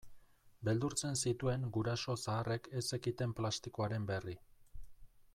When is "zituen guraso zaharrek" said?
1.31-2.69